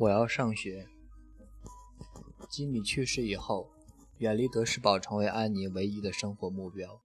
[0.00, 0.88] 我要上学。
[2.48, 3.70] 吉米去世以后，
[4.16, 7.02] 远离德士堡成为安妮唯一的生活目标。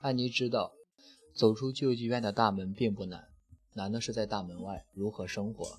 [0.00, 0.72] 安妮知道，
[1.34, 3.28] 走出救济院的大门并不难，
[3.74, 5.78] 难的是在大门外如何生活。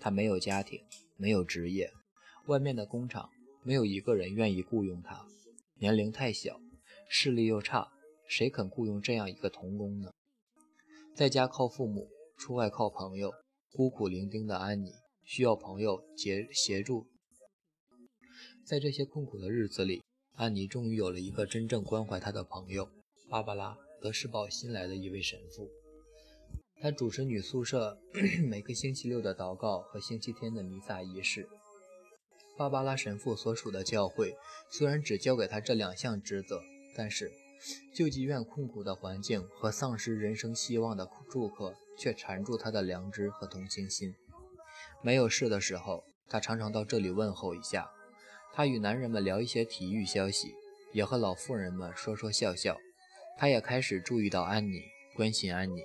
[0.00, 0.80] 她没有家庭，
[1.18, 1.92] 没有职业，
[2.46, 3.28] 外面的工厂
[3.62, 5.26] 没有一个人愿意雇佣她，
[5.74, 6.58] 年龄太小，
[7.10, 7.92] 视力又差，
[8.26, 10.10] 谁肯雇佣这样一个童工呢？
[11.14, 13.30] 在家靠父母，出外靠朋友，
[13.74, 14.94] 孤苦伶仃的安妮。
[15.30, 17.06] 需要朋友协协助，
[18.66, 20.02] 在这些困苦的日子里，
[20.34, 22.90] 安妮终于有了一个真正关怀她的朋友——
[23.30, 25.70] 芭芭拉·德士堡新来的一位神父。
[26.80, 28.00] 他主持女宿舍
[28.50, 31.48] 每个星期六的祷告和星期天的弥撒仪式。
[32.58, 34.34] 芭芭拉神父所属的教会
[34.68, 36.60] 虽然只交给他这两项职责，
[36.96, 37.30] 但是
[37.94, 44.12] 救济院困苦的环境和丧失人生希望的住客却缠住他的良知和同情心。
[45.02, 47.90] 没有事的时候，他常常到这里问候一下。
[48.52, 50.54] 他与男人们聊一些体育消息，
[50.92, 52.76] 也和老妇人们说说笑笑。
[53.38, 54.82] 他也开始注意到安妮，
[55.14, 55.82] 关心安妮。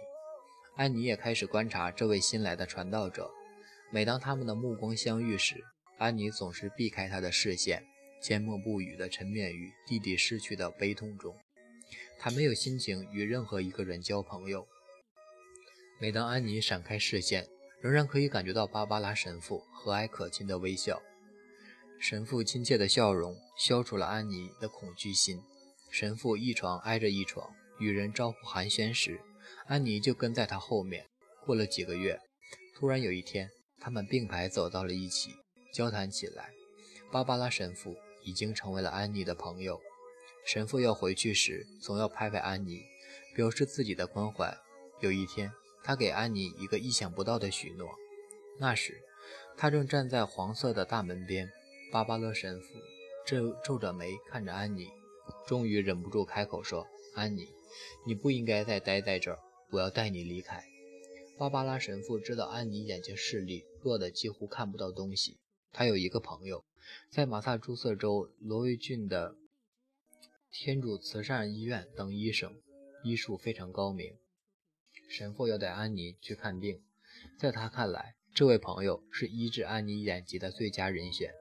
[0.75, 3.31] 安妮也开始观察这位新来的传道者。
[3.91, 5.63] 每当他们的目光相遇时，
[5.97, 7.85] 安妮总是避开他的视线，
[8.21, 11.33] 缄默不语地沉湎于弟弟失去的悲痛中。
[12.19, 14.67] 他没有心情与任何一个人交朋友。
[16.01, 17.47] 每当安妮闪开视线，
[17.85, 20.99] 仍然可以感觉到芭芭拉神父和蔼可亲的微笑，
[21.99, 25.39] 神父亲切的笑容消除了安妮的恐惧心。
[25.91, 27.47] 神父一床挨着一床，
[27.77, 29.21] 与人招呼寒暄时，
[29.67, 31.05] 安妮就跟在他后面。
[31.45, 32.19] 过了几个月，
[32.75, 35.29] 突然有一天，他们并排走到了一起，
[35.71, 36.49] 交谈起来。
[37.11, 39.79] 芭芭拉神父已经成为了安妮的朋友。
[40.43, 42.81] 神父要回去时，总要拍拍安妮，
[43.35, 44.57] 表示自己的关怀。
[45.01, 45.51] 有一天。
[45.85, 47.87] 他给安妮一个意想不到的许诺。
[48.59, 49.03] 那时，
[49.55, 51.47] 他正站在黄色的大门边。
[51.91, 52.67] 巴巴拉神父
[53.25, 54.89] 皱皱着眉看着安妮，
[55.45, 57.47] 终于忍不住开口说：“安妮，
[58.07, 60.63] 你不应该再待在这儿，我要带你离开。”
[61.37, 65.37] 芭芭拉神父知道安妮眼睛视力弱得几乎看不到东西。
[65.71, 66.65] 他有一个朋友，
[67.11, 69.35] 在马萨诸塞州罗威郡的
[70.49, 72.59] 天主慈善医院当医生，
[73.03, 74.17] 医术非常高明。
[75.07, 76.81] 神父要带安妮去看病，
[77.39, 81.31] 在他看来，这位朋友是医治安妮眼疾的最佳人选。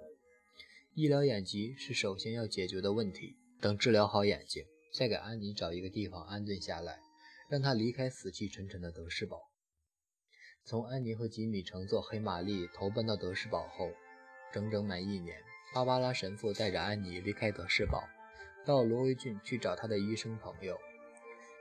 [0.95, 3.37] 医疗眼疾是首先要解决的问题。
[3.61, 7.01] 等治疗好眼睛，再给安妮找一个地方安顿下来，
[7.49, 9.41] 让她离开死气沉沉的德士堡。
[10.67, 13.91] 从安妮和吉米乘坐黑玛丽投奔到德士堡后，
[14.53, 15.39] 整整满一年，
[15.73, 18.05] 芭芭拉神父带着安妮离开德士堡，
[18.67, 20.79] 到罗威郡去找他的医生朋友。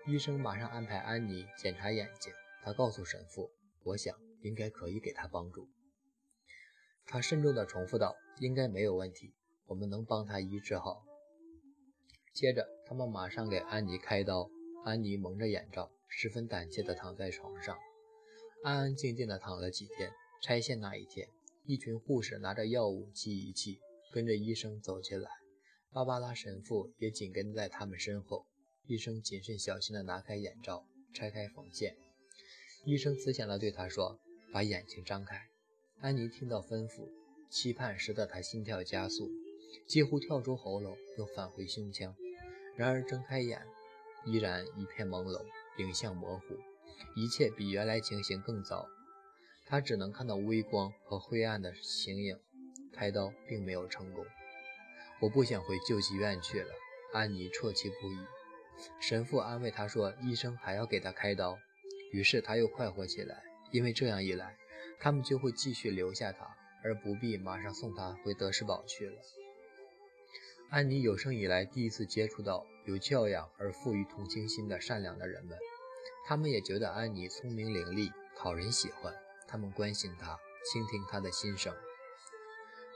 [0.06, 2.34] 医生马上安排安妮检查眼睛。
[2.62, 3.52] 他告诉神父
[3.84, 5.70] ：“我想应该可以给他帮助。”
[7.08, 9.34] 他慎重地重复道：“应该没有问题，
[9.66, 11.06] 我们能帮他医治好。”
[12.34, 14.50] 接着，他们马上给安妮开刀。
[14.84, 17.78] 安妮蒙着眼罩，十分胆怯地躺在床上，
[18.64, 20.12] 安安静静地躺了几天。
[20.42, 21.30] 拆线那一天，
[21.64, 23.80] 一群护士拿着药物记忆器
[24.12, 25.30] 跟着医生走进来，
[25.94, 28.46] 芭芭拉神父也紧跟在他们身后。
[28.86, 31.96] 医生谨慎小心地拿开眼罩，拆开缝线。
[32.86, 34.20] 医生慈祥地对他说
[34.52, 35.48] ：“把眼睛张开。”
[36.02, 37.08] 安妮听到吩咐，
[37.50, 39.32] 期盼使得她心跳加速，
[39.88, 42.14] 几乎跳出喉咙，又返回胸腔。
[42.76, 43.66] 然而睁开眼，
[44.26, 45.46] 依然一片朦胧，
[45.78, 46.58] 影像模糊，
[47.16, 48.90] 一切比原来情形更糟。
[49.66, 52.38] 她只能看到微光和灰暗的形影。
[52.92, 54.24] 开刀并没有成功。
[55.20, 56.70] 我不想回救济院去了。
[57.12, 58.18] 安妮啜泣不已。
[59.00, 61.58] 神父安慰他说：“医生还要给他开刀。”
[62.12, 64.56] 于是他又快活起来，因为这样一来，
[65.00, 69.16] 他们就会继续留下他，而不必马上送他回德士堡去了。
[70.70, 75.58] 安妮有生以来第一次接触到有教养而富于同情心的善良的人们，
[76.26, 79.14] 他们也觉得安妮聪明伶俐，讨人喜欢。
[79.48, 80.40] 他们关心她，
[80.72, 81.74] 倾听她的心声。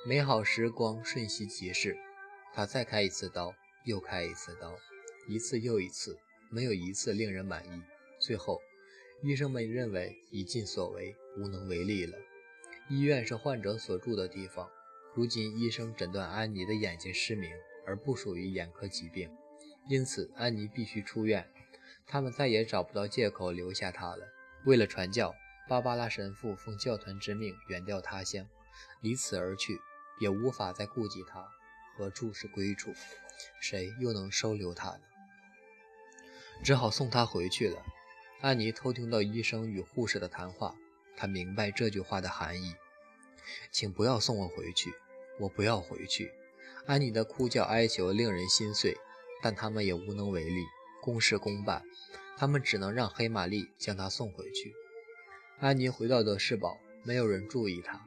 [0.07, 1.97] 美好时光瞬息即逝，
[2.53, 3.53] 他再开一次刀，
[3.83, 4.75] 又开一次刀。
[5.27, 6.18] 一次又一次，
[6.50, 7.81] 没有一次令人满意。
[8.18, 8.62] 最后，
[9.21, 12.18] 医生们认为已尽所为，无能为力了。
[12.89, 14.69] 医院是患者所住的地方。
[15.13, 17.51] 如今，医生诊断安妮的眼睛失明，
[17.85, 19.29] 而不属于眼科疾病，
[19.89, 21.45] 因此安妮必须出院。
[22.06, 24.25] 他们再也找不到借口留下她了。
[24.65, 25.35] 为了传教，
[25.68, 28.47] 芭芭拉神父奉教团之命远调他乡，
[29.01, 29.77] 离此而去，
[30.21, 31.45] 也无法再顾及她。
[31.97, 32.94] 何处是归处？
[33.59, 35.01] 谁又能收留她呢？
[36.63, 37.86] 只好送他回去了。
[38.42, 40.75] 安妮偷听到医生与护士的谈话，
[41.15, 42.75] 她明白这句话的含义。
[43.71, 44.94] 请不要送我回去，
[45.39, 46.31] 我不要回去。
[46.86, 48.98] 安妮的哭叫哀求令人心碎，
[49.42, 50.63] 但他们也无能为力。
[51.01, 51.83] 公事公办，
[52.38, 54.74] 他们只能让黑玛丽将她送回去。
[55.60, 58.06] 安妮回到德士堡，没有人注意她，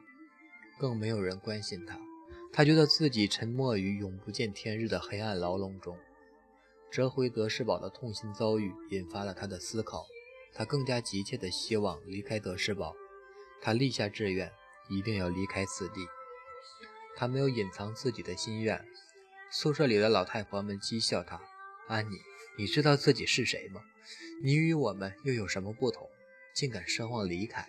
[0.77, 1.99] 更没有人关心她。
[2.53, 5.97] 她觉得自己沉没于永不见天日的黑暗牢笼中。
[6.91, 10.05] 折回德士堡的痛心遭遇引发了他的思考，
[10.53, 12.93] 他更加急切地希望离开德士堡。
[13.61, 14.51] 他立下志愿，
[14.89, 16.05] 一定要离开此地。
[17.15, 18.83] 他没有隐藏自己的心愿。
[19.49, 21.39] 宿舍里的老太婆们讥笑他
[21.87, 22.17] ：“安妮，
[22.57, 23.81] 你知道自己是谁吗？
[24.43, 26.09] 你与我们又有什么不同？
[26.53, 27.65] 竟敢奢望离开！”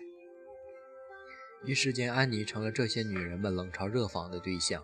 [1.63, 4.83] 一时间，安妮成了这些女人们冷嘲热讽的对象。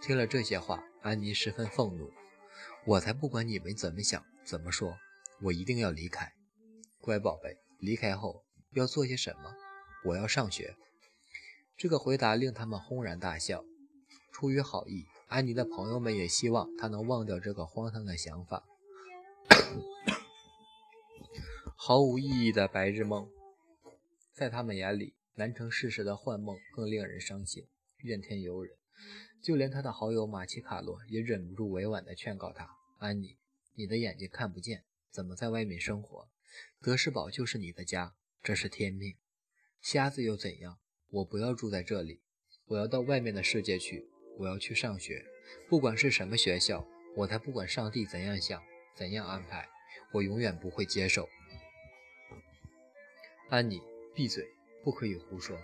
[0.00, 2.12] 听了这些话，安妮十分愤怒。
[2.88, 4.96] 我才不管你们怎么想、怎么说，
[5.42, 6.32] 我一定要离开。
[7.02, 9.54] 乖宝贝，离开后要做些什么？
[10.06, 10.74] 我要上学。
[11.76, 13.62] 这个回答令他们轰然大笑。
[14.32, 18.64] 出于好意，安妮的朋友们也希望她能忘掉这个荒唐的想法。
[21.76, 23.28] 毫无意义的白日梦，
[24.32, 27.66] 在他们眼里，难成事实的幻梦更令人伤心、
[27.98, 28.72] 怨天尤人。
[29.42, 32.68] 就连他的好友马奇卡罗也忍不住委婉地劝告他
[32.98, 33.38] ：“安妮，
[33.74, 36.28] 你的眼睛看不见，怎么在外面生活？
[36.82, 39.16] 德士堡就是你的家，这是天命。
[39.80, 40.78] 瞎子又怎样？
[41.08, 42.20] 我不要住在这里，
[42.66, 45.24] 我要到外面的世界去，我要去上学，
[45.68, 46.86] 不管是什么学校，
[47.16, 48.62] 我才不管上帝怎样想，
[48.96, 49.68] 怎样安排，
[50.12, 51.28] 我永远不会接受。”
[53.48, 53.80] 安妮，
[54.14, 54.44] 闭嘴，
[54.82, 55.56] 不可以胡说。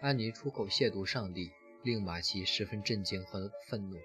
[0.00, 1.52] 安妮出口亵渎上帝。
[1.84, 3.98] 令马奇十分震惊和愤怒，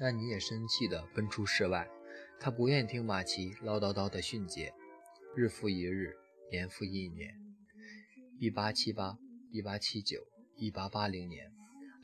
[0.00, 1.88] 安妮也生气地奔出室外。
[2.38, 4.72] 她不愿听马奇唠叨叨的训诫。
[5.34, 6.14] 日复一日，
[6.50, 7.34] 年复一年。
[8.38, 9.18] 一八七八、
[9.50, 10.24] 一八七九、
[10.56, 11.52] 一八八零年，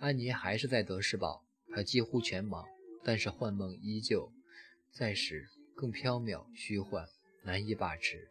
[0.01, 1.45] 安妮还是在德士堡。
[1.71, 2.65] 她几乎全盲，
[3.05, 4.33] 但是幻梦依旧
[4.93, 5.47] 在时，
[5.77, 7.07] 更飘渺虚幻，
[7.45, 8.29] 难以把持。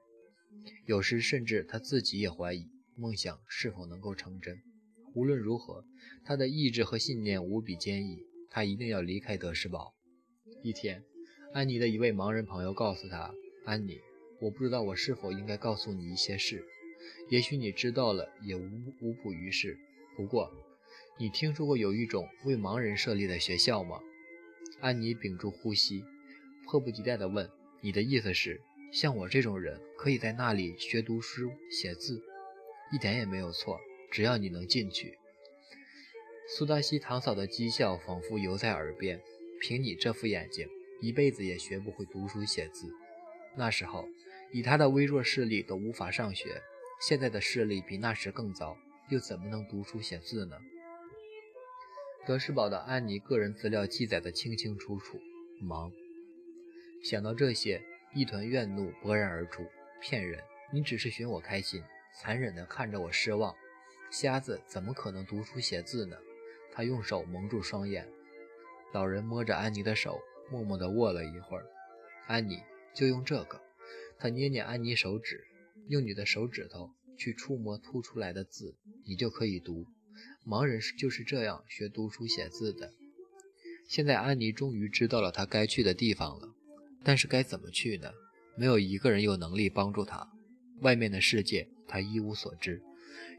[0.85, 4.61] 有时甚至她自己也怀疑梦想是否能够成真。
[5.15, 5.85] 无论如何，
[6.25, 9.95] 他的意志和信念无比坚毅，他一定要离开德士堡。
[10.61, 11.03] 一天，
[11.53, 13.33] 安妮的一位盲人朋友告诉他
[13.65, 13.99] ：“安妮，
[14.39, 16.63] 我不知道我是否应该告诉你一些事，
[17.29, 18.61] 也许你知道了也无
[19.01, 19.75] 无补于事。
[20.15, 20.51] 不过，
[21.17, 23.99] 你听说过有一种为盲人设立的学校吗？”
[24.81, 26.03] 安妮屏住呼吸，
[26.67, 27.49] 迫不及待地问
[27.81, 28.61] ：“你的意思是，
[28.91, 32.21] 像我这种人可以在那里学读书写字？
[32.93, 33.79] 一点也没有错。”
[34.13, 35.17] 只要你能进去，
[36.45, 39.21] 苏达西堂嫂的讥笑仿佛犹在耳边。
[39.61, 40.67] 凭你这副眼睛，
[40.99, 42.93] 一辈子也学不会读书写字。
[43.55, 44.05] 那时候，
[44.51, 46.61] 以他的微弱视力都无法上学，
[46.99, 48.77] 现在的视力比那时更糟，
[49.09, 50.57] 又怎么能读书写字呢？
[52.25, 55.17] 德士堡的安妮个人资料记载的清清楚楚。
[55.61, 55.89] 忙，
[57.01, 57.81] 想到这些，
[58.13, 59.65] 一团怨怒勃然而出。
[60.01, 60.43] 骗人！
[60.73, 61.81] 你只是寻我开心，
[62.19, 63.55] 残忍地看着我失望。
[64.11, 66.17] 瞎子怎么可能读书写字呢？
[66.73, 68.09] 他用手蒙住双眼。
[68.93, 70.19] 老人摸着安妮的手，
[70.51, 71.65] 默默地握了一会儿。
[72.27, 72.59] 安妮，
[72.93, 73.61] 就用这个。
[74.17, 75.45] 他捏捏安妮手指，
[75.87, 78.75] 用你的手指头去触摸凸出来的字，
[79.05, 79.85] 你就可以读。
[80.45, 82.91] 盲人就是这样学读书写字的。
[83.87, 86.53] 现在安妮终于知道了她该去的地方了，
[87.03, 88.11] 但是该怎么去呢？
[88.55, 90.31] 没有一个人有能力帮助她。
[90.81, 92.81] 外面的世界，她一无所知。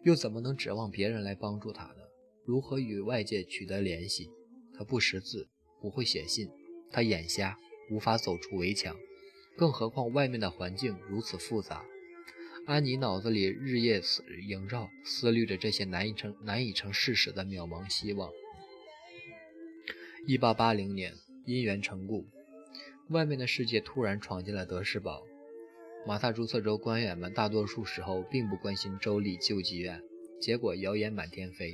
[0.02, 2.03] 又怎么能指望别人来帮助他呢？
[2.44, 4.30] 如何与外界取得联系？
[4.76, 5.48] 他不识字，
[5.80, 6.48] 不会写信，
[6.90, 7.58] 他眼瞎，
[7.90, 8.96] 无法走出围墙。
[9.56, 11.84] 更何况外面的环境如此复杂。
[12.66, 14.02] 安妮脑子里日夜
[14.48, 18.30] 萦绕，思虑着这些难以成难以成事实的渺茫希望。
[20.26, 21.14] 一八八零年，
[21.46, 22.26] 因缘成故，
[23.10, 25.22] 外面的世界突然闯进了德士堡。
[26.06, 30.02] 马萨诸塞州官员们大多数时候并不关心州立救济院，
[30.40, 31.72] 结果谣言满天飞，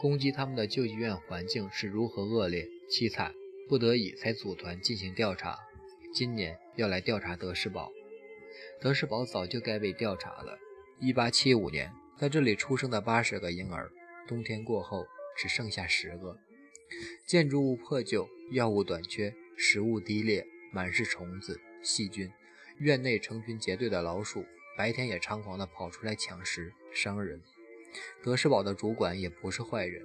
[0.00, 3.34] 攻击他们的救济院环境是如何恶劣凄惨，
[3.68, 5.58] 不得已才组团进行调查。
[6.14, 7.90] 今年要来调查德士堡，
[8.80, 10.56] 德士堡早就该被调查了。
[11.00, 13.90] 1875年，在这里出生的八十个婴儿，
[14.28, 15.04] 冬天过后
[15.36, 16.38] 只剩下十个。
[17.26, 22.30] 建筑物破旧，药物短缺，食物低劣，满是虫子细菌。
[22.78, 24.44] 院内成群结队的老鼠，
[24.76, 27.42] 白天也猖狂地跑出来抢食伤人。
[28.22, 30.02] 德士堡的主管也不是坏人，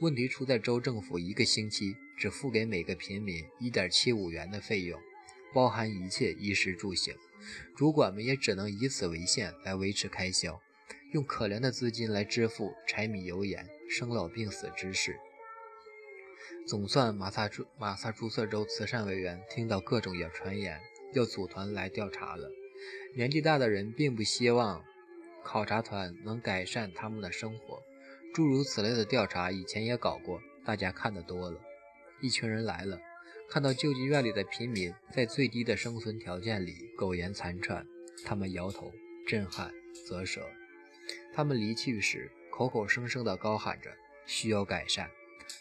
[0.00, 5.00] 问题出在州政府一个星期只付给每个平民一点七五元的费用，
[5.54, 7.14] 包含一切衣食住行。
[7.76, 10.60] 主管们也只能以此为限来维持开销。
[11.12, 15.16] 用可怜的资金来支付柴米油盐、生老病死之事。
[16.66, 20.80] 总算马萨诸马萨诸塞州慈善委员听到各种谣传言，
[21.12, 22.50] 要组团来调查了。
[23.14, 24.82] 年纪大的人并不希望
[25.44, 27.82] 考察团能改善他们的生活。
[28.34, 31.60] 诸如此类的调查以前也搞过，大家看得多了。
[32.20, 32.98] 一群人来了，
[33.50, 37.86] 看到救济院里的贫民在最低的生存条件里苟延残喘，
[38.24, 38.90] 他们摇头、
[39.26, 39.70] 震撼、
[40.08, 40.48] 啧舌。
[41.34, 43.90] 他们离去时，口口声声地高喊着
[44.24, 45.10] 需要改善，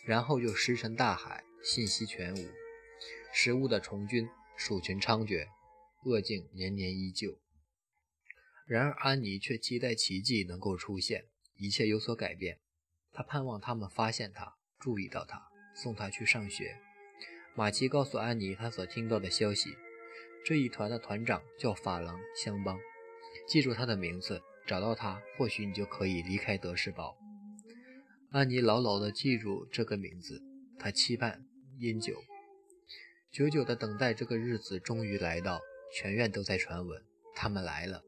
[0.06, 2.46] 然后就石沉大海，信息全无。
[3.34, 5.48] 食物的虫菌、鼠群猖獗，
[6.06, 7.36] 恶境年年依旧。
[8.72, 11.26] 然而安妮却期待奇迹能够出现，
[11.58, 12.58] 一切有所改变。
[13.12, 15.42] 她盼望他们发现她，注意到她，
[15.76, 16.78] 送她去上学。
[17.54, 19.76] 马奇告诉安妮他所听到的消息：
[20.46, 22.80] 这一团的团长叫法郎香邦，
[23.46, 24.42] 记住他的名字。
[24.66, 27.18] 找到他，或许你就可以离开德士堡。
[28.30, 30.42] 安妮牢牢地记住这个名字，
[30.80, 31.46] 她期盼
[31.80, 32.24] 饮酒，
[33.34, 35.60] 久久地等待这个日子终于来到。
[35.94, 37.04] 全院都在传闻，
[37.36, 38.02] 他们来了，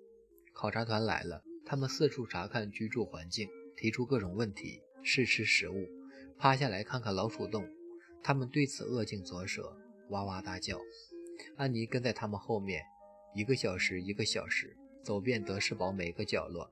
[0.53, 1.43] 考察团来了。
[1.65, 5.89] 他们四处查看居住环境，提出各种问题，试吃食物，
[6.37, 7.67] 趴下来看看老鼠洞。
[8.21, 9.75] 他们对此恶境左舌，
[10.09, 10.79] 哇哇大叫。
[11.57, 12.83] 安妮跟在他们后面，
[13.33, 14.77] 一个小时，一个小时。
[15.03, 16.71] 走遍德士堡每个角落，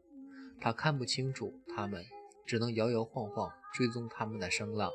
[0.61, 2.05] 他看不清楚他们，
[2.45, 4.89] 只能摇摇晃晃追踪他们的声浪。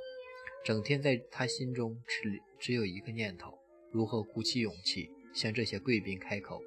[0.64, 3.58] 整天在他心中只只有一个念头：
[3.90, 6.62] 如何鼓起勇气向这些贵宾开口。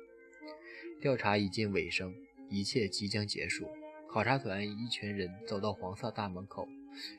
[1.01, 2.13] 调查已近尾声，
[2.49, 3.65] 一切即将结束。
[4.09, 6.67] 考察团一群人走到黄色大门口，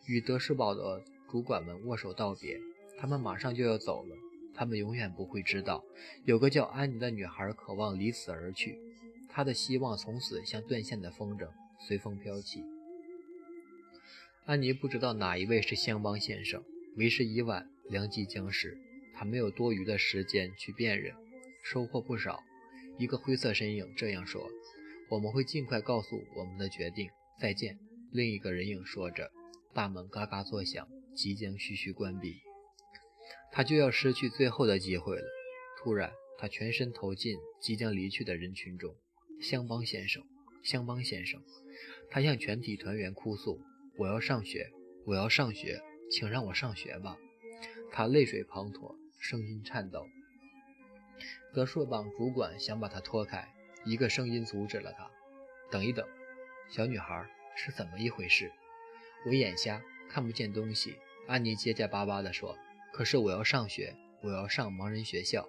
[0.07, 2.61] 与德士堡的主管们握手道别。
[2.99, 4.15] 他们马上就要走了，
[4.55, 5.83] 他们永远不会知道，
[6.25, 8.79] 有个叫安妮的女孩渴望离此而去。
[9.27, 12.63] 他的希望从此像断线的风筝，随风飘起。
[14.45, 16.63] 安妮不知道哪一位是香邦先生。
[16.97, 18.77] 为时已晚，良机将至，
[19.15, 21.15] 他没有多余的时间去辨认。
[21.63, 22.43] 收获不少。
[23.01, 24.47] 一个灰色身影这样说
[25.09, 27.09] ：“我们会尽快告诉我们的决定。
[27.41, 27.79] 再见。”
[28.13, 29.31] 另一个人影说着。
[29.73, 32.35] 大门嘎嘎作响，即将徐徐关闭。
[33.51, 35.25] 他就要失去最后的机会了。
[35.79, 38.95] 突然，他全身投进即将离去的人群中。
[39.41, 40.23] 香邦先生，
[40.63, 41.41] 香邦先生，
[42.11, 43.59] 他向全体团员哭诉
[43.97, 44.71] ：“我要上学，
[45.07, 45.81] 我要上学，
[46.11, 47.17] 请让我上学吧。”
[47.91, 50.07] 他泪水滂沱，声音颤抖。
[51.53, 53.53] 德硕榜主管想把他拖开，
[53.85, 55.11] 一个声音阻止了他
[55.71, 56.07] ：“等一等，
[56.69, 58.53] 小女孩，是怎么一回事？”
[59.27, 60.97] 我眼瞎，看不见东西。
[61.27, 62.57] 安妮结结巴巴地说
[62.93, 65.49] ：“可是我要上学，我要上盲人学校。”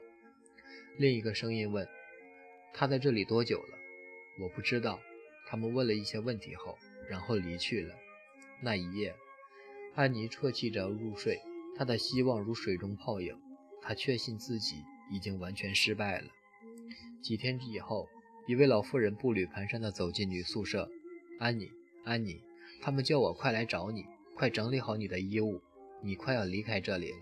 [1.00, 1.88] 另一个声音问
[2.74, 3.78] ：“他在这里多久了？”
[4.42, 5.00] 我不知道，
[5.48, 6.78] 他们问了一些问题后，
[7.10, 7.96] 然后离去了。
[8.62, 9.16] 那一夜，
[9.96, 11.40] 安妮啜泣着入睡，
[11.78, 13.40] 她的希望如水中泡影。
[13.82, 14.76] 她确信自己
[15.12, 16.28] 已经完全失败了。
[17.22, 18.10] 几天以后，
[18.48, 20.90] 一位老妇人步履蹒跚地走进女宿舍。
[21.40, 21.72] 安妮，
[22.06, 22.42] 安妮，
[22.82, 25.62] 他们叫我快来找你，快整理好你的衣物，
[26.02, 27.18] 你快要离开这里了。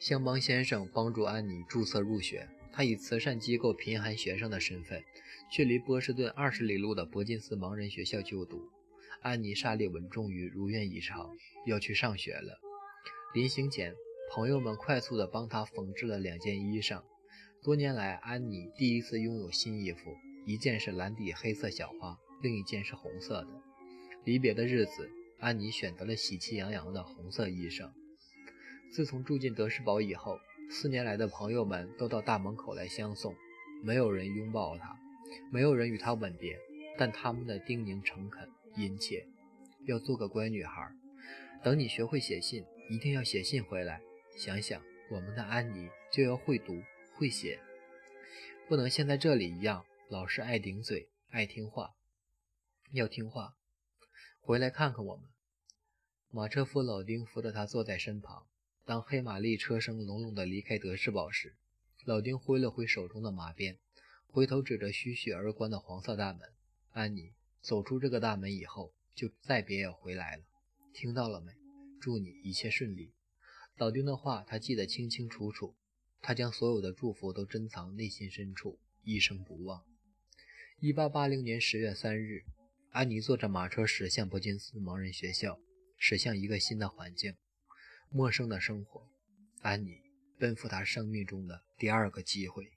[0.00, 2.48] 香邦先生帮助安妮注册入学。
[2.74, 5.04] 他以慈善机构贫寒学生的身份，
[5.50, 8.66] 去离波士顿二十里路的伯金斯盲人学校就读。
[9.20, 11.36] 安妮·沙利文终于如愿以偿，
[11.66, 12.58] 要去上学了。
[13.34, 13.94] 临行前，
[14.34, 17.02] 朋友们快速地帮她缝制了两件衣裳。
[17.62, 23.48] 多年来，安妮第一次拥有新衣服，一件是蓝底黑色小花，另一件是红色的。
[24.24, 27.90] 离别的日子，安妮选择了喜气洋洋的红色衣裳。
[28.90, 30.38] 自从住进德士堡以后，
[30.70, 33.34] 四年来的朋友们都到大门口来相送，
[33.82, 34.98] 没有人拥抱她，
[35.50, 36.58] 没有人与她吻别，
[36.96, 39.26] 但他们的叮咛诚恳殷切，
[39.84, 40.90] 要做个乖女孩。
[41.62, 44.00] 等你学会写信，一定要写信回来。
[44.36, 46.82] 想想我们的安妮，就要会读
[47.14, 47.60] 会写，
[48.68, 51.94] 不能像在这里一样，老是爱顶嘴爱听话，
[52.92, 53.54] 要听话，
[54.40, 55.26] 回来看看我们。
[56.30, 58.46] 马车夫老丁扶着她坐在身旁。
[58.84, 61.54] 当黑马力车声隆隆地离开德士堡时，
[62.04, 63.78] 老丁挥了挥手中的马鞭，
[64.26, 66.50] 回头指着徐徐而关的黄色大门
[66.90, 70.42] ：“安妮，走出这个大门以后，就再别要回来了，
[70.92, 71.52] 听到了没？
[72.00, 73.12] 祝你一切顺利。”
[73.76, 75.74] 老丁的话他记得清清楚楚，
[76.20, 79.84] 他将所有的祝福都珍藏内心深处，一生不忘。
[80.80, 82.44] 1880年10月3日，
[82.90, 85.58] 安妮坐着马车驶向伯金斯盲人学校，
[85.96, 87.34] 驶向一个新的环境。
[88.10, 89.08] 陌生的生活，
[89.60, 90.00] 安妮
[90.38, 92.72] 奔赴她生命中的第二个机会。